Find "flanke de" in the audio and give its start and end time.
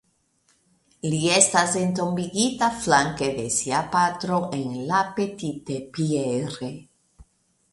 2.85-3.45